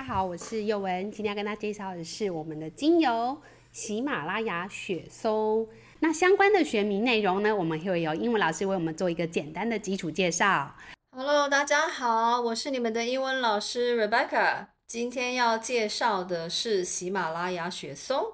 [0.00, 3.38] 大家好，我是宥雯，今天要跟大家介绍的是我们的精油
[3.70, 5.68] 喜马拉雅雪松。
[5.98, 10.74] 那相关的学名内容呢，我们会由英文老师为我们做一个简单的基础介绍。
[11.14, 14.68] Hello，大家好，我是你们的英文老师 Rebecca。
[14.86, 18.32] 今天要介绍的是喜马拉雅雪松，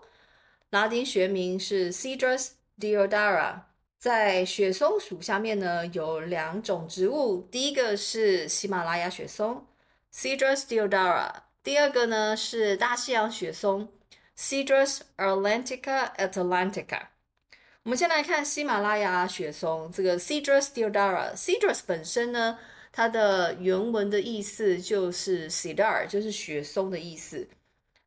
[0.70, 3.62] 拉丁学名是 Cedrus deodara。
[3.98, 9.66] 在雪松属下面呢，有两种植物，第一个是喜马拉雅雪松
[10.14, 11.28] Cedrus deodara，
[11.66, 13.88] 第二个呢是大西洋雪松
[14.38, 17.08] Cedrus atlantica atlantica。
[17.82, 21.34] 我们先来看喜马拉雅雪松，这个 Cedrus deodara。
[21.34, 22.56] Cedrus 本身呢，
[22.92, 27.48] 它的原文的意思就是 cedar，就是雪松的意思。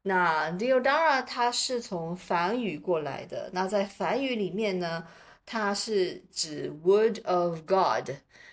[0.04, 3.50] 那 deodara 它是从梵语过来的。
[3.52, 5.06] 那在梵语里面呢，
[5.46, 8.12] 它是指 wood of God，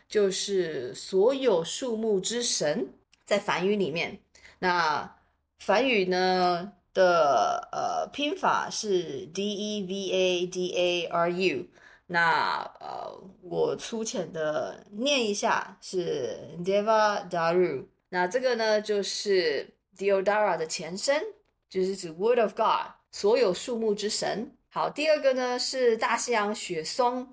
[0.08, 2.88] 就是所有树木之神。
[3.24, 4.20] 在梵语里面，
[4.58, 5.16] 那
[5.58, 11.66] 梵语呢，的呃拼法是 D E V A D A R U，
[12.06, 21.22] 那呃我粗浅的念一下是 Deva Daru，那这个呢就是 Deodara 的前身，
[21.68, 24.56] 就是指 Word of God，所有树木之神。
[24.68, 27.32] 好，第二个呢是大西洋雪松，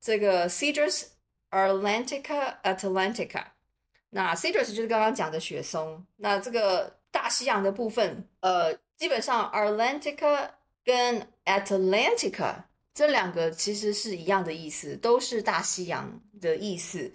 [0.00, 1.06] 这个 Cedrus
[1.50, 3.46] atlantica atlantica，
[4.10, 6.98] 那 Cedrus 就是刚刚讲的雪松，那这个。
[7.12, 10.48] 大西洋的部分，呃，基本上 Atlantica
[10.84, 12.54] 跟 Atlantica
[12.94, 17.12] 这两个其实是一样的意思，都是大西洋的意思，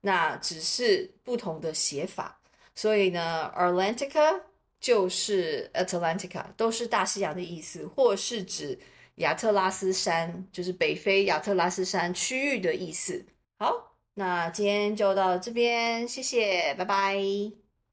[0.00, 2.40] 那只是不同的写法。
[2.74, 4.40] 所以呢，Atlantica
[4.80, 8.78] 就是 Atlantica，都是大西洋的意思，或是指
[9.16, 13.26] 亚特拉斯山，就是北非亚特拉斯山区域的意思。
[13.58, 17.16] 好，那今天就到这边，谢谢，拜拜。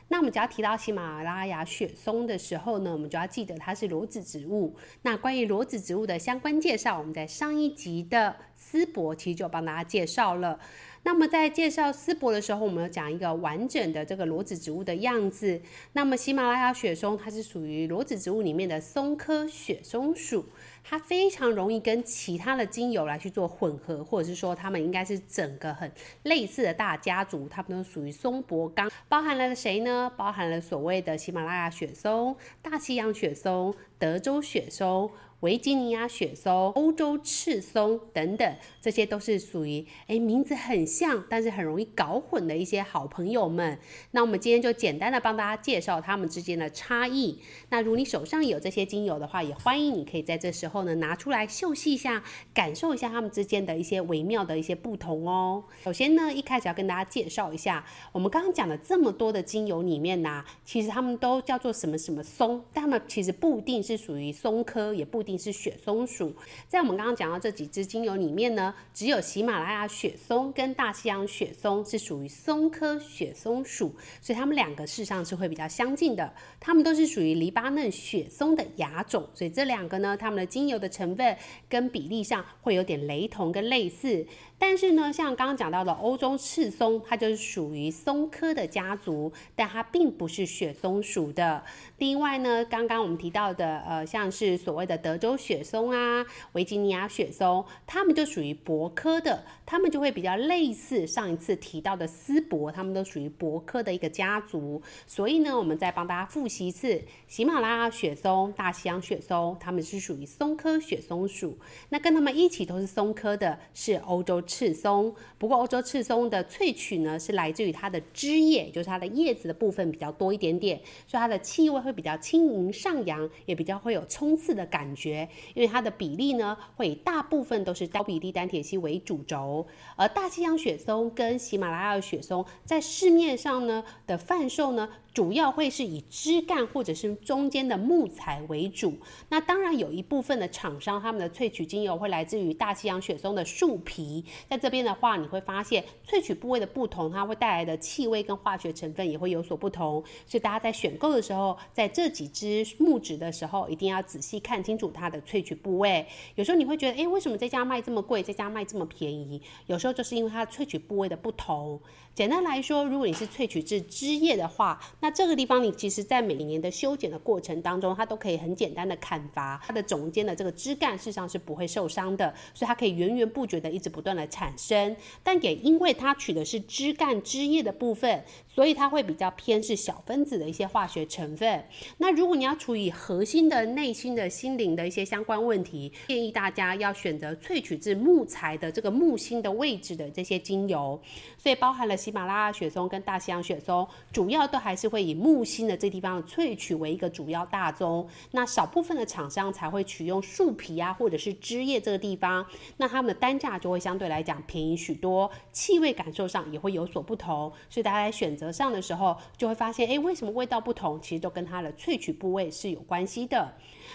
[0.08, 4.76] 那我们只要提到喜马拉雅雪松的时候呢，我们就要记得它是裸子植物。
[5.02, 10.60] 那关于裸子植物的相关介绍，我们在上一集的思博其实就帮大家介绍了。
[11.04, 15.60] 那么在介绍丝柏的时候，我们要讲一个完整的这个裸子植物的样子。
[15.94, 20.46] 那么喜马拉雅雪松它是属于裸子植物里面的松科雪松属，
[20.84, 25.92] 它非常容易跟其他的精油来去做混合，或者是说它们应该是整个很
[26.24, 30.12] 类似的大家族，它们都属于松柏纲，包含了谁呢？
[30.16, 35.10] 包含了所谓的喜马拉雅雪松、大西洋雪松、德州雪松。
[35.42, 43.80] 维吉尼亚雪松、欧洲赤松等等，这些都是属于诶名字很像，但是很容易搞混的一些好朋友们。
[44.12, 47.40] 那我们今天就简单的帮大家介绍它们之间的差异。
[47.70, 55.64] 那如你手上有这些精油的话，也欢迎你可以在这时候呢拿出来嗅吸一下，感受一下它们之间的一些微妙的一些不同哦。
[55.84, 65.31] 首先呢，一开始要跟大家介绍一下，我们刚刚讲的这么多的精油里面呢、其实它们都叫做什么什么松，但它们其实不一定是属于松科，也不一定。
[65.38, 66.34] 是雪松鼠，
[66.68, 76.34] 在我们刚刚讲到这几支精油里面呢，只有喜马拉雅雪松跟大西洋雪松是属于松科雪松属，所以它们两个事实上是会比较相近的。
[76.60, 81.38] 它们都是属于黎巴嫩雪松的亚种，所以这两个呢，它们的精油的成分
[81.68, 84.26] 跟比例上会有点雷同跟类似。
[84.64, 91.64] 但是呢，像刚刚讲到的欧洲赤松，它就是属于松科的家族，但它并不是雪松属的。
[91.98, 104.80] 另外呢，刚刚我们提到的，呃，像是所谓的德州雪松啊、维吉尼亚雪松，它们就属于柏科的，它们就会比较类似上一次提到的斯柏，它们都属于柏科的一个家族。
[105.08, 111.58] 所以呢，我们再帮大家复习一次：喜马拉雅雪松、大西洋雪松，它们是属于松科雪松属。
[111.90, 125.30] 那跟它们一起都是松科的是欧洲赤松，不过欧洲赤松的萃取呢，是来自于它的枝叶，就是它的叶子的部分比较多一点点，所以它的气味会比较轻盈上扬，也比较会有冲刺的感觉。
[125.54, 134.90] 因为它的比例呢，会以大部分都是高比例单铁烯为主轴，而大西洋雪松跟喜马拉雅雪松在市面上呢的贩售呢。
[135.14, 138.98] 主要会是以枝干或者是中间的木材为主，
[139.28, 144.24] 那当然有一部分的厂商，他们的萃取精油会来自于大西洋雪松的树皮。
[144.50, 150.02] 在这边的话，你会发现萃取部位的不同，它会带来的气味跟化学成分也会有所不同。
[150.26, 156.08] 所以大家在选购的时候，在这几支木质的时候，一定要仔细看清楚它的萃取部位。
[156.36, 159.42] 有时候你会觉得，诶，为什么这家卖这么贵，这家卖这么便宜？
[159.68, 161.82] 有时候就是因为它萃取部位的不同。
[162.14, 174.96] 简单来说，如果你是萃取至枝叶的话，那这个地方你其实在每年的修剪的过程当中，它都可以很简单的砍伐，它的中间的这个枝干事实上是不会受伤的，所以它可以源源不绝的一直不断的产生。
[175.24, 181.66] 但也因为它取的是枝干枝叶的部分，所以它会比较偏是小分子的一些化学成分。
[181.98, 191.02] 那如果你要处理核心的内心的心灵的一些相关问题，建议大家要选择萃取自木材的这个木心的位置的这些精油。
[191.38, 198.08] 所以包含了喜马拉雅雪松跟大西洋雪松，主要都还是会以木心的这地方的萃取为一个主要大宗。
[198.32, 202.46] 那少部分的厂商才会取用树皮啊，或者是枝叶这个地方，
[202.78, 207.52] 那它们的单价就会相对来讲便宜许多，气味感受上也会有所不同。
[207.70, 211.00] 所以大家在选择上的时候，就会发现，哎，为什么味道不同？
[211.02, 213.54] 其实都跟它的萃取部位是有关系的。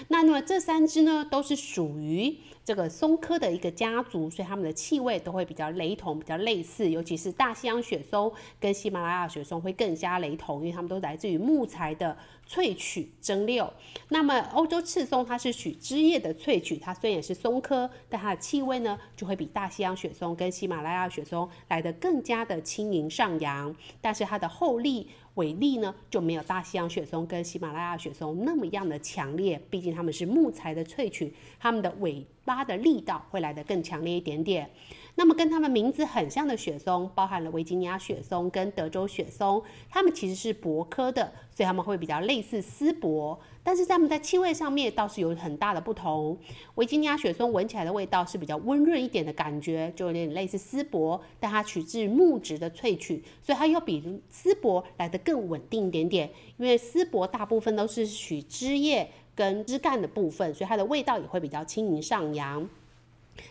[0.09, 2.37] 那那么这三支呢，都是属于。
[2.67, 6.91] 这个松科的一个家族，所以它们的气味都会比较雷同，比较类似。
[6.91, 12.17] 尤其是大西洋雪松跟喜马拉雅雪松会更加雷同，因为它们都来自于木材的
[12.49, 13.71] 萃取蒸馏。
[14.09, 25.09] 那么欧洲赤松它是取枝叶的萃取，它虽然是松科，但它的气味呢就会比大西洋雪松跟喜马拉雅雪松来得更加的轻盈上扬，但是它的后力。
[25.37, 31.31] 尾力呢就没有大西洋雪松跟喜马拉雅雪松那么样的强烈，毕竟它们是木材的萃取，
[31.61, 34.71] 它们的尾巴的力道会来得更强烈一点点。
[35.19, 43.39] 那么跟它们名字很像的雪松，包含了维吉尼亚雪松跟德州雪松，它们其实是柏科的，所以它们会比较类似丝柏。
[43.63, 46.39] 但是它们在气味上面倒是有很大的不同。
[46.77, 56.31] 维吉尼亚雪松闻起来的味道是比较温润一点的感觉，就有点类似丝柏，但它取自木质的萃取，所以它又比丝柏来得更稳定一点点。
[56.59, 62.69] 因为丝柏大部分都是取枝叶跟枝干的部分，所以它的味道也会比较轻盈上扬。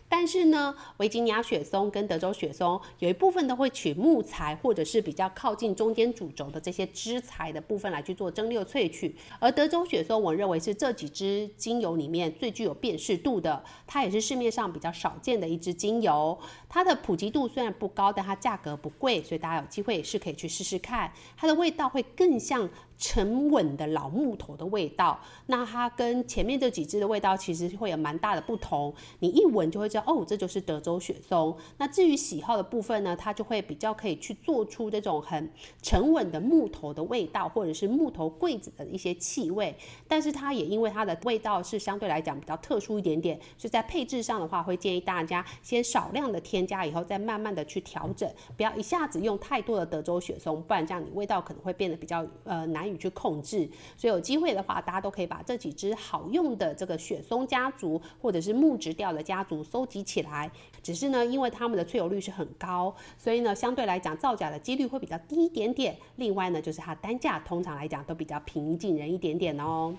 [0.08, 9.16] 但是呢，维吉尼亚雪松跟德州雪松有一部分都会取木材，或者是比较靠近中间主轴的这些枝材的部分来去做蒸馏萃取。
[9.40, 16.38] 而德州雪松，我认为是这几支精油里面最具有辨识度的，它也是市面上比较少见的一支精油。
[16.70, 21.12] 它的普及度虽然不高，但它价格不贵，所以大家有机会是可以去试试看。
[21.38, 25.20] 它的味道会更像沉稳的老木头的味道。
[25.48, 30.04] 那它跟前面这几支的味道其实会有蛮大的不同，你一闻就会知道。
[30.07, 31.56] 哦，这就是德州雪松。
[31.77, 35.51] 那至于喜好的部分呢，它就会比较可以去做出这种很
[35.81, 39.75] 沉稳的木头的味道，或者是木头柜子的一些气味。
[40.07, 53.69] 但是它也因为它的味道是相对来讲比较特殊一点点，所以在配置上的话，会建议大家先少量的添加，以后再慢慢的去调整，不要一下子用太多的德州雪松，不然这样你味道可能会变得比较呃难以去控制。
[53.98, 60.50] 所以有机会的话，大家都可以把这几支好用的这个雪松家族，或者是木质调的家族收集起来，
[60.82, 65.98] 只是呢，因为他们的萃油率是很高，所以呢，相对来讲造假的几率会比较低一点点。
[66.18, 69.96] 另外呢，就是它单价通常来讲都比较平易近人一点点哦。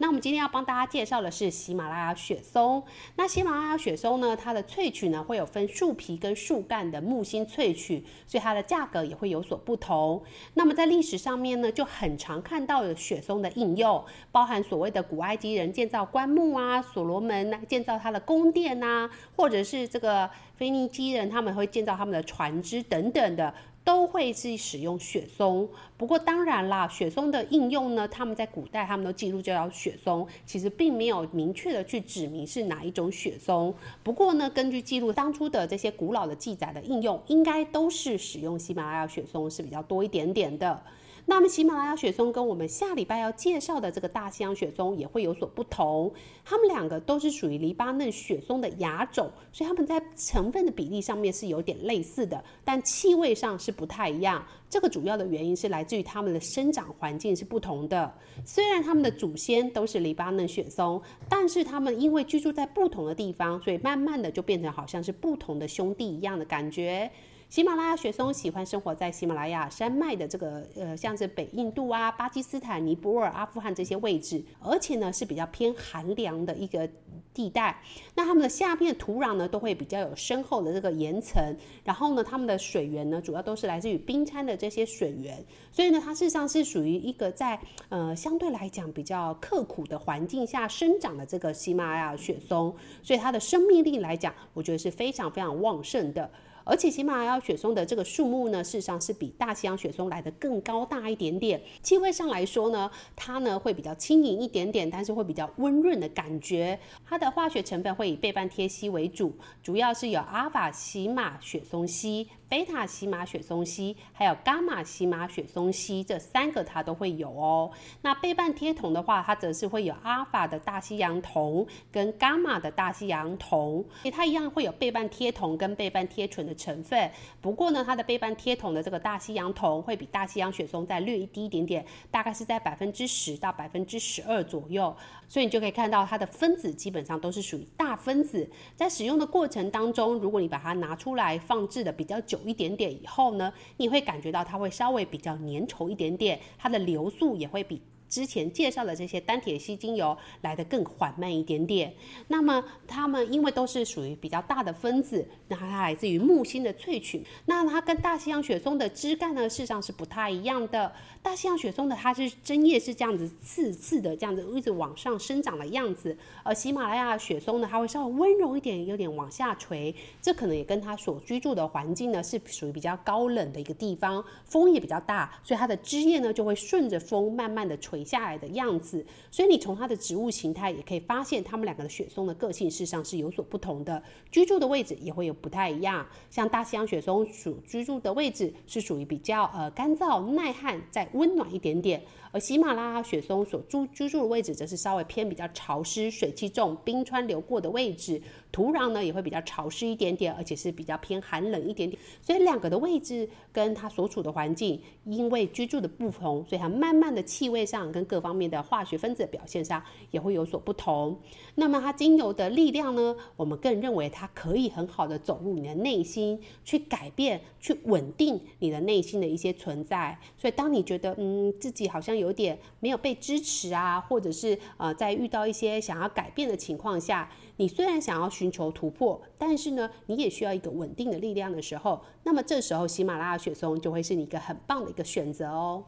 [0.00, 2.82] 那我们今天要帮大家介绍的是喜马拉雅雪松。
[3.16, 10.22] 那喜马拉雅雪松呢，它的萃取呢会有分树皮跟树干的木心萃取，所以它的价格也会有所不同。
[10.54, 14.02] 那么在历史上面呢，就很常看到有雪松的应用，
[14.32, 23.52] 包含所谓的古埃及人建造棺木啊，所罗门建造他的宫殿啊，或者是这个腓尼基人他们会建造他们的船只等等的。
[23.82, 33.74] 都会是使用雪松，不过当然啦，雪松的应用呢，他们在古代他们都记录就叫雪松，其实并没有明确的去指明是哪一种雪松。
[34.02, 40.82] 不过呢，根据记录当初的这些古老的记载的应用，应该都是使用喜马拉雅雪松是比较多一点点的。
[41.26, 46.12] 那么喜马拉雅雪松跟我们下礼拜要介绍的这个大西洋雪松也会有所不同，
[46.44, 54.44] 它们两个都是属于黎巴嫩雪松的亚种，所以它们在成分的比例上面是有点类似的，但气味上是不太一样。
[54.68, 58.12] 这个主要的原因是来自于它们的生长环境是不同的。
[58.44, 67.10] 虽然它们的祖先都是黎巴嫩雪松，但是它们因为居住在不同的地方，所以慢慢的就变成好像是不同的兄弟一样的感觉。
[67.50, 76.88] 喜马拉雅雪松喜欢生活在喜马拉雅山脉的这个呃，像是北印度啊、巴基斯坦、尼泊尔、阿富汗这些位置，而且呢是比较偏寒凉的一个
[77.34, 77.82] 地带。
[78.14, 81.42] 那它们的下面土壤呢都会比较有深厚的这个岩层，
[81.82, 96.30] 然后呢它们的水源呢主要都是来自于冰川的这些水源，所以呢它事实上是属于一个在呃相对来讲比较刻苦的环境下生长的这个喜马拉雅雪松，所以它的生命力来讲，我觉得是非常非常旺盛的。
[96.64, 101.60] 而且喜马拉雅雪松的这个树木呢，事实上是比大西洋雪松来的更高大一点点。
[101.82, 106.78] 气味上来说呢，它呢会比较轻盈一点点，但是会比较温润的感觉。
[107.04, 112.28] 它的化学成分会以倍半萜烯为主，主要是有阿尔法喜马雪松烯。
[112.48, 117.70] 贝塔喜马雪松烯，还有伽马喜马雪松烯，这三个它都会有哦。
[118.02, 127.10] 那倍半萜酮的话，它则是会有阿尔法的大西洋酮跟伽马的大西洋酮，它一样会有倍半萜酮跟倍半萜醇的成分。
[127.40, 134.94] 不过呢，它的倍半萜酮的这个大西洋酮会比大西洋雪松再略低一点点，大概是在百分之十到百分之十二左右。
[135.28, 138.50] 所以你就可以看到它的分子基本上都是属于大分子。
[138.74, 147.80] 在使用的过程当中，如果你把它拿出来放置的比较久，一点点以后呢，你会感觉到它会稍微比较粘稠一点点，它的流速也会比。
[148.10, 151.94] 之前介绍的这些单萜烯精油来得更缓慢一点点。
[152.28, 157.24] 那么它们因为都是属于比较大的分子，那它来自于木星的萃取。
[157.46, 160.92] 那它跟大西洋雪松的枝干呢，事实上是不太一样的。
[161.22, 166.16] 大西洋雪松的它是针叶是这样子刺刺的，这样子一直往上生长的样子。
[166.42, 169.94] 而喜马拉雅雪松呢，它会稍微温柔一点，有点往下垂。
[170.20, 177.99] 这可能也跟它所居住的环境呢，是属于比较高冷的一个地方，风也比较大，所以它的枝叶呢就会顺着风慢慢的垂。
[178.04, 186.06] 下来的样子，所以你从它的植物形态也可以发现，它们两个的雪松的个性事实上是有所不同的，居住的位置也会有不太一样。
[186.30, 192.02] 像大西洋雪松属居住的位置是属于比较呃干燥耐旱，再温暖一点点。
[192.32, 198.20] 而喜马拉雅雪松所住居住的位置，则是稍微偏比较潮湿、水汽重、冰川流过的位置，
[198.52, 202.00] 土壤呢也会比较潮湿一点点，而且是比较偏寒冷一点点。
[202.22, 211.18] 所以两个的位置跟它所处的环境，因为居住的不同，所以它慢慢的气味上跟各方面的化学分子的表现上也会有所不同。
[211.56, 220.16] 那么它精油的力量呢，我们更认为它可以很好的走入你的内心，去改变、去稳定你的内心的一些存在。
[220.36, 235.82] 所以当你觉得嗯自己好像有点没有被支持啊，或者是呃，在遇到一些想要改变的情况下，你虽然想要寻求突破，但是呢，你也需要一个稳定的力量的时候，那么这时候喜马拉雅雪松就会是你一个很棒的一个选择哦。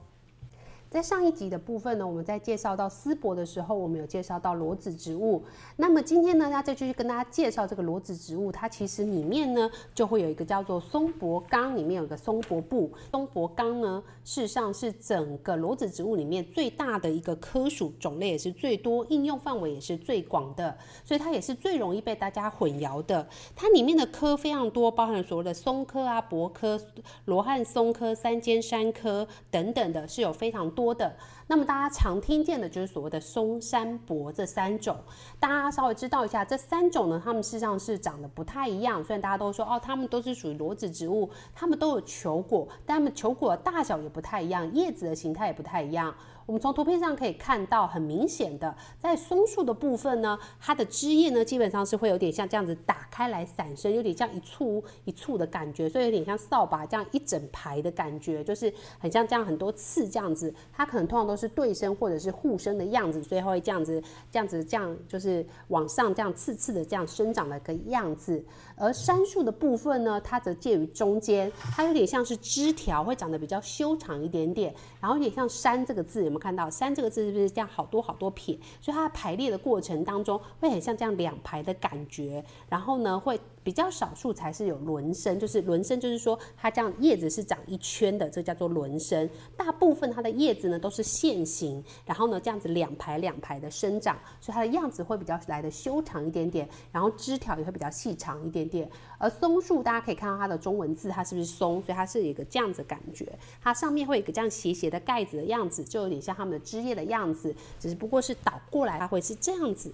[0.92, 5.42] 在上一集的部分呢，我们在介绍到丝柏的时候，我们有介绍到裸子植物。
[5.76, 12.92] 那么今天呢，要再继续跟大家介绍这个裸子植物，它其实里面呢就会有一个叫做松柏纲，里面有个松柏部。
[13.10, 23.26] 松柏纲呢，事实上是整个裸子植物里面最大的一个科属，种类也是最多，应用范围也是最广的，所以它也是最容易被大家混淆的。
[23.56, 26.78] 它里面的科非常多，包含所谓的松科啊、柏科、
[27.24, 30.81] 罗汉松科、三尖杉科等等的，是有非常多。
[30.82, 31.14] 多的，
[31.46, 34.96] 那么大家常听见的就是所谓的松、山、柏这三种，
[35.38, 39.02] 大家稍微知道一下，这三种呢，它们事实上是长得不太一样。
[39.04, 46.12] 虽然大家都说哦，它们都是属于裸子植物，它们都有球果，但它们球果的大小也不太一样，叶子的形态也不太一样。
[46.46, 60.52] 我们从图片上可以看到，很明显的，在松树的部分呢，它的枝叶呢，基本上是会有点像这样子打开来散生，有点像一簇一簇的感觉，所以有点像扫把这样一整排的感觉，就是很像这样很多刺这样子。
[60.72, 68.44] 它可能通常都是对生或者是互生的样子，所以会这样子、这样子、这样就是往上这样刺刺的这样生长的一个样子。
[68.74, 76.31] 而杉树的部分呢，它则介于中间，它有点像是枝条，会长得比较修长一点点，然后有点像杉这个字。
[76.32, 78.58] 我们看到“山”这个字是不是这样好多好多撇？
[78.80, 82.42] 所以它排列的过程当中会很像这样两排的感觉。
[82.70, 89.28] 然后呢，会比较少数才是有轮生，就是轮生就是说它这样叶子是长一圈的，这叫做轮生。
[89.56, 98.90] 大部分它的叶子呢都是线形，然后呢这样子两排两排的生长，所以它的样子会比较来的修长一点点，然后枝条也会比较细长一点点。
[99.18, 101.82] 而松树大家可以看到它的中文字，它是不是松？
[101.82, 106.22] 所以它是一个这样子感觉，它上面会有一个这样斜斜的盖子的样子，就有点。
[106.22, 109.92] 像它们的枝叶的样子，只不过是倒过来，它会是这样子，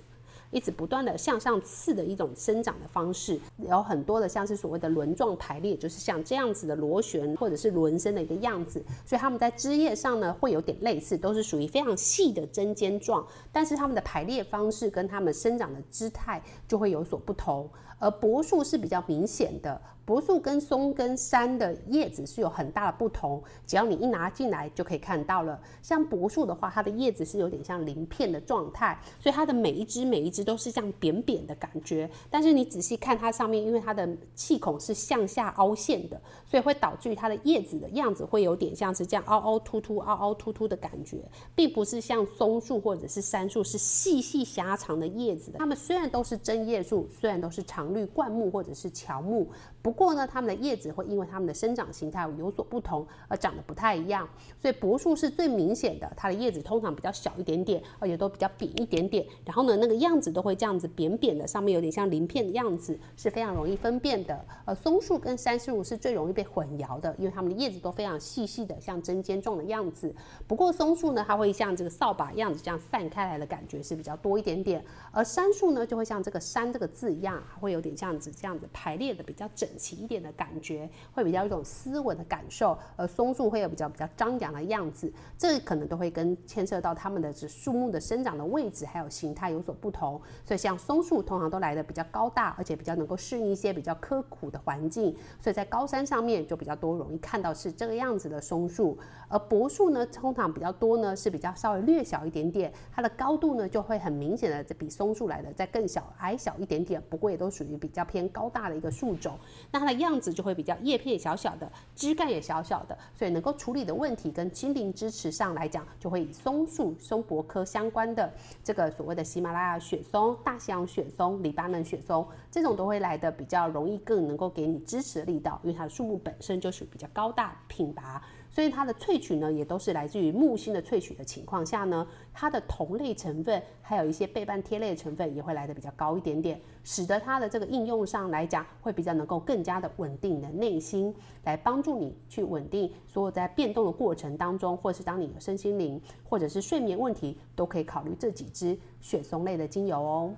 [0.51, 3.39] 一直不断的向上刺的一种生长的方式。
[3.59, 8.85] 有很多的像是所谓的轮状排列，就是像这样子的螺旋或者是轮身的一个样子。
[9.05, 17.69] 所以它们在枝叶上呢，会有点类似，都是属于非常细的针尖状，但是它们的排列方式跟它们生长的姿态就会有所不同。
[17.99, 19.81] 而柏树是比较明显的。
[20.09, 25.61] 柏树跟松跟杉的叶子是有很大的不同，只要你一拿进来就可以看到了。
[25.83, 32.09] 像柏树的话，它的叶子是有点像鳞片的状态，所以它的每一只每一只都是这样扁扁的感觉。
[32.31, 41.19] 但是你仔细看它上面，因为它的气孔是向下凹陷的，所以会导致于它的叶子的样子会有点像是这样凹凹凸凸、凹凹凸凸的感觉，
[41.55, 45.59] 并不是像松树或者是杉树是细细狭长的叶子的。
[45.59, 49.47] 它们虽然都是针叶树，虽然都是常绿灌木或者是乔木。
[49.81, 54.29] 不过呢，它们的叶子会因为它们的生长形态有所不同而长得不太一样。
[54.61, 59.25] 所以柏树是最明显的，它的叶子通常比较小一点点，而且都比较扁一点点。
[59.45, 64.45] 然后呢，那个样子都会这样子扁扁的，上面有点像鳞片的样子，是非常容易分辨的。
[64.65, 70.15] 而松树跟山树是最容易被混淆的，因为它们的叶子都非常细细的，像针尖状的样子。
[70.47, 82.79] 不过松树呢，它会像这个扫把样子这样散开来的感觉是比较多一点点，而杉树呢，就会像这个“山”这个字一样，会有点这样子这样子排列的比较整整齐一点的感觉，会比较有一种斯文的感受。
[82.97, 90.21] 而松树会有比较比较张扬的样子，这可能都会跟牵涉到它们的树木的生长的位置还有形态有所不同。
[90.45, 98.97] 所以像松树通常都来的比较高大，而且比较能够适应一些比较刻苦的环境，所以在高山上面就比较多容易看到是这个样子的松树。
[99.29, 109.37] 而柏树呢，通常比较多呢是比较稍微略小一点点，它的高度呢就会很明显的比松树来的再更小矮小一点点，不过也都属于比较偏高大的一个树种。
[109.71, 128.23] 那它的样子就会比较叶片小小的，枝干也小小的，所以能够处理的问题跟心灵支持上来讲，就会以松树、松柏科相关的这个所谓的喜马拉雅雪松、大西洋雪松、黎巴嫩雪松这种都会来的比较容易，更能够给你支持的力道，因为它的树木本身就是比较高大挺拔。
[128.51, 141.15] 所以它的萃取呢，也都是来自于木星的萃取的情况下呢，它的同类成分还有一些倍半萜类的成分也会来得比较高一点点，使得它的这个应用上来讲，会比较能够更加的稳定你的内心，
[141.45, 150.35] 来帮助你去稳定所有在变动的过程当中，或是当你有身心灵或者是睡眠问题，都可以考虑这几支雪松类的精油哦。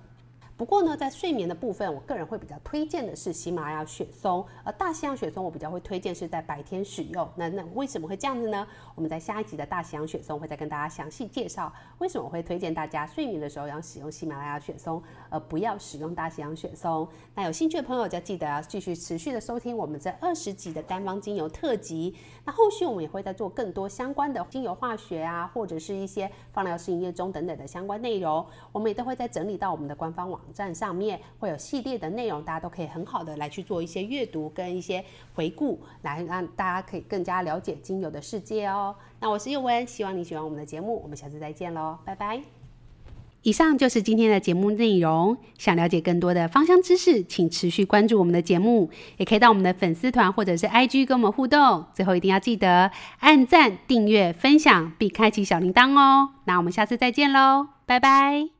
[0.61, 7.27] 不过呢，在睡眠的部分，我个人会比较推荐的是喜马拉雅雪松，而大西洋雪松我比较会推荐是在白天使用。
[7.35, 8.67] 那那为什么会这样子呢？
[8.95, 17.09] 我们在下一集的大西洋雪松会再跟大家详细介绍为什么我会推荐大家睡眠的时候要使用喜马拉雅雪松，而不要使用大西洋雪松。
[17.35, 22.15] 那有兴趣的朋友就记得要继续持续的收听我们这二十集的单方精油特辑。
[22.45, 35.05] 那后续我们也会再做更多相关的精油化学啊，或者是一些放疗师营业中等等的相关内容，我们也都会再整理到我们的官方网网站上面会有系列的内容，大家都可以很好的来去做一些阅读跟一些
[35.35, 38.93] 回顾，来让大家可以更加了解精油的世界哦。
[39.21, 42.43] 那我是宥雯，希望你喜欢我们的节目，我们下次再见喽，拜拜。
[43.43, 45.37] 以上就是今天的节目内容。
[45.57, 51.85] 想了解更多的芳香知识，请持续关注我们的节目，也可以到我们的粉丝团或者是 IG 跟我们互动。
[51.95, 52.91] 最后一定要记得
[53.21, 56.31] 按赞、订阅、分享，并开启小铃铛哦。
[56.47, 58.60] 那我们下次再见喽，拜拜。